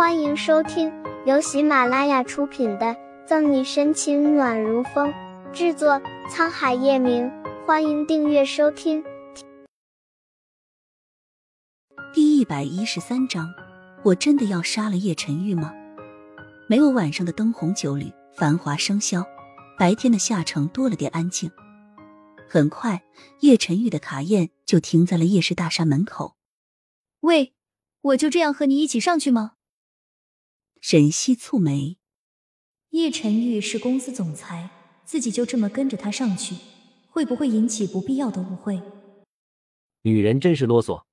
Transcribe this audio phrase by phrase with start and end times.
[0.00, 0.90] 欢迎收听
[1.26, 2.86] 由喜马拉雅出品的
[3.26, 5.12] 《赠你深情暖如风》，
[5.52, 7.30] 制作沧海夜明。
[7.66, 9.04] 欢迎订阅收听。
[12.14, 13.46] 第一百一十三章，
[14.02, 15.74] 我真的要杀了叶晨玉吗？
[16.66, 19.22] 没有晚上的灯红酒绿、繁华笙箫，
[19.78, 21.50] 白天的下城多了点安静。
[22.48, 23.02] 很快，
[23.40, 26.36] 叶晨玉的卡宴就停在了夜市大厦门口。
[27.20, 27.52] 喂，
[28.00, 29.56] 我就这样和你一起上去吗？
[30.80, 31.98] 沈西蹙眉，
[32.88, 34.70] 叶晨玉是公司总裁，
[35.04, 36.56] 自己就这么跟着他上去，
[37.10, 38.80] 会不会引起不必要的误会？
[40.02, 41.04] 女人真是啰嗦。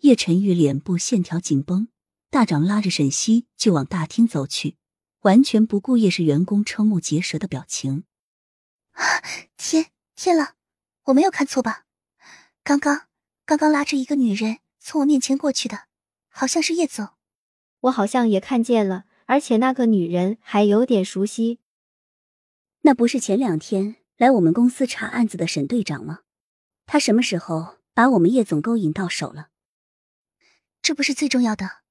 [0.00, 1.88] 叶晨玉脸部线条紧绷，
[2.28, 4.76] 大掌拉着沈西就往大厅走去，
[5.20, 8.02] 完全不顾叶氏员工瞠目结舌的表情。
[9.56, 10.56] 天天了，
[11.04, 11.86] 我没有看错吧？
[12.64, 13.06] 刚刚
[13.44, 15.84] 刚刚拉着一个女人从我面前过去的，
[16.28, 17.10] 好像是叶总。
[17.80, 21.60] 我好像也看见了，而且那个女人还有点熟悉。
[22.82, 26.20] 那不是前两天来我们公司查案子的沈队长吗？
[26.86, 29.48] 他什么时候把我们叶总勾引到手了？
[30.82, 31.82] 这不是最重要的，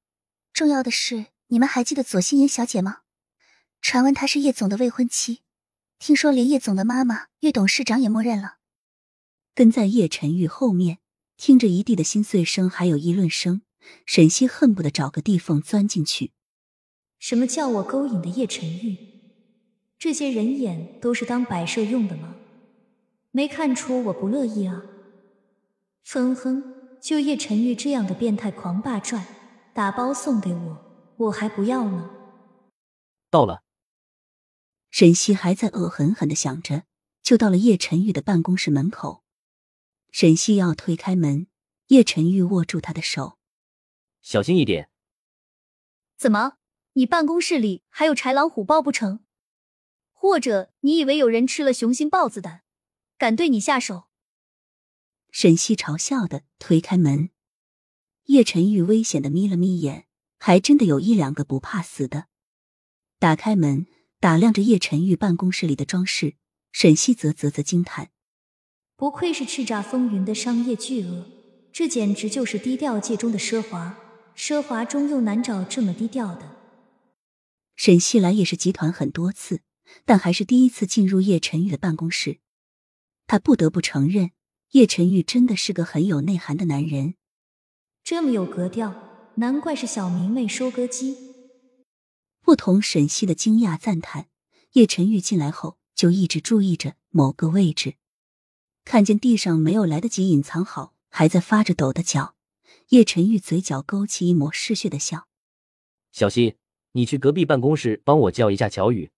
[0.51, 3.01] 重要的是你们还记得左心妍小姐吗？
[3.81, 5.41] 传闻她是叶总的未婚妻，
[5.99, 8.57] 听说连叶总的妈妈叶董事长也默认了。
[9.55, 10.99] 跟在叶晨玉后面，
[11.37, 13.61] 听着一地的心碎声，还有议论声。
[14.05, 16.31] 沈西恨不得找个地缝钻进去。
[17.17, 18.97] 什么叫我勾引的叶晨玉？
[19.97, 22.35] 这些人眼都是当摆设用的吗？
[23.31, 24.83] 没看出我不乐意啊？
[26.05, 26.63] 哼哼，
[27.01, 29.25] 就叶晨玉这样的变态狂霸拽，
[29.73, 32.09] 打包送给我，我还不要呢。
[33.29, 33.63] 到了。
[34.89, 36.83] 沈西还在恶狠狠的想着，
[37.21, 39.23] 就到了叶晨玉的办公室门口。
[40.11, 41.47] 沈西要推开门，
[41.87, 43.38] 叶晨玉握住他的手。
[44.21, 44.89] 小心一点！
[46.17, 46.57] 怎么，
[46.93, 49.19] 你办公室里还有豺狼虎豹不成？
[50.11, 52.63] 或者你以为有人吃了雄心豹子胆，
[53.17, 54.09] 敢对你下手？
[55.31, 57.29] 沈西嘲笑的推开门，
[58.25, 62.25] 叶晨玉危险的眯了眯眼，还真的有一两个不怕死的。
[63.17, 63.87] 打开门，
[64.19, 66.35] 打量着叶晨玉办公室里的装饰，
[66.71, 68.11] 沈西啧啧啧惊叹：
[68.97, 71.25] 不愧是叱咤风云的商业巨鳄，
[71.71, 73.97] 这简直就是低调界中的奢华。
[74.39, 76.55] 奢华中又难找这么低调的。
[77.75, 79.59] 沈西来也是集团很多次，
[80.05, 82.39] 但还是第一次进入叶晨玉的办公室。
[83.27, 84.31] 他不得不承认，
[84.71, 87.15] 叶晨玉真的是个很有内涵的男人。
[88.01, 88.95] 这么有格调，
[89.35, 91.17] 难怪是小迷妹收割机。
[92.41, 94.27] 不同沈西的惊讶赞叹，
[94.71, 97.95] 叶晨玉进来后就一直注意着某个位置，
[98.85, 102.35] 看见地上没有来得及隐藏好，还在发着抖的脚。
[102.89, 105.27] 叶晨玉嘴角勾起一抹嗜血的笑。
[106.11, 106.57] 小溪，
[106.93, 109.11] 你去隔壁办公室帮我叫一下乔宇。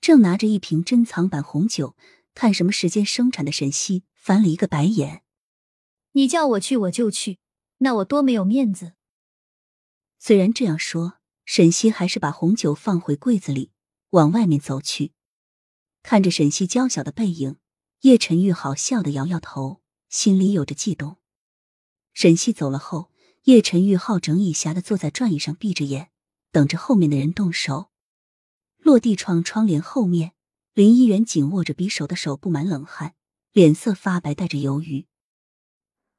[0.00, 1.96] 正拿着一瓶珍藏版红酒，
[2.34, 5.22] 看什么时间生产的沈西翻了一个白眼。
[6.12, 7.38] 你叫我去我就去，
[7.78, 8.92] 那我多没有面子。
[10.18, 13.72] 虽然这样说，沈西还是把红酒放回柜子里，
[14.10, 15.12] 往外面走去。
[16.02, 17.56] 看着沈西娇小的背影，
[18.02, 21.16] 叶晨玉好笑的摇摇头，心里有着悸动。
[22.14, 23.10] 沈西走了后，
[23.42, 26.10] 叶晨玉好整以暇的坐在转椅上，闭着眼，
[26.52, 27.90] 等着后面的人动手。
[28.78, 30.32] 落地窗窗帘后面，
[30.72, 33.14] 林一元紧握着匕首的手布满冷汗，
[33.52, 35.06] 脸色发白，带着犹豫。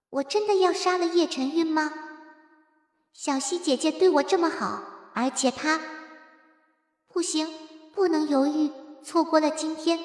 [0.10, 1.94] 我真的要杀了叶晨玉吗？
[3.14, 4.84] 小溪姐姐对我这么好，
[5.14, 5.80] 而且她……
[7.08, 7.48] 不行，
[7.94, 8.70] 不能犹豫，
[9.02, 9.98] 错过了今天，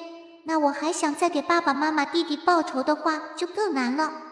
[0.45, 4.30] 那我还想再给爸爸妈妈、弟弟报仇的话，就更难了。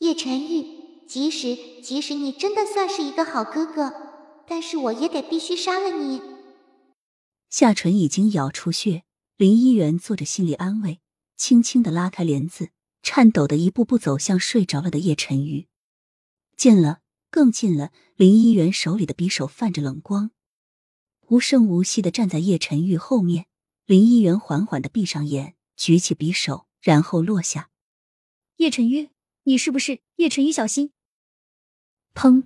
[0.00, 3.92] 叶晨玉，即使即使你真的算是一个好哥哥，
[4.48, 6.22] 但是我也得必须杀了你。
[7.50, 9.04] 下唇已经咬出血，
[9.36, 11.00] 林一元做着心理安慰，
[11.36, 12.70] 轻轻的拉开帘子，
[13.02, 15.68] 颤抖的一步步走向睡着了的叶晨玉。
[16.56, 17.00] 近了，
[17.30, 20.30] 更近了，林一元手里的匕首泛着冷光，
[21.28, 23.44] 无声无息的站在叶晨玉后面。
[23.84, 27.68] 林一元缓缓的闭上眼，举起匕首，然后落下。
[28.56, 29.10] 叶晨玉。
[29.50, 30.52] 你是不是叶晨宇？
[30.52, 30.92] 小心！
[32.14, 32.44] 砰！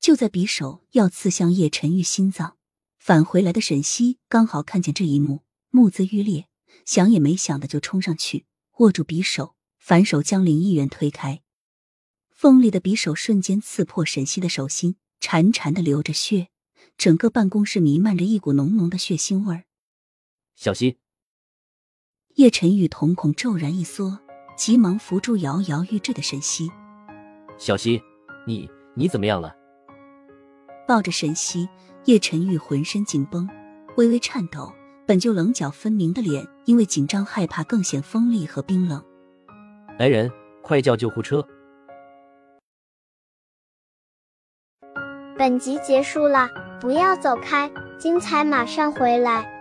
[0.00, 2.56] 就在匕首要刺向叶晨玉心脏，
[2.96, 6.48] 返回来的沈西刚好看见这一幕，目眦欲裂，
[6.84, 8.44] 想也没想的就冲上去，
[8.78, 11.44] 握住匕首，反手将林议员推开。
[12.28, 16.48] 锋利的匕首瞬间刺破沈西的手心，潺潺的流着血，
[16.96, 19.64] 整个办公室弥漫着一股浓浓的血腥味儿。
[20.56, 20.96] 小心，
[22.34, 24.24] 叶晨玉瞳孔骤然一缩。
[24.58, 26.68] 急忙扶住摇摇欲坠的沈西。
[27.56, 28.02] 小溪，
[28.44, 29.54] 你你怎么样了？
[30.86, 31.68] 抱着沈西，
[32.06, 33.48] 叶晨玉浑身紧绷，
[33.96, 34.74] 微微颤抖。
[35.06, 39.02] 本就棱角分明的脸，因为紧张害怕，更显锋利和冰冷。
[39.96, 41.46] 来人，快叫救护车！
[45.38, 46.48] 本集结束了，
[46.80, 49.57] 不要走开，精彩马上回来。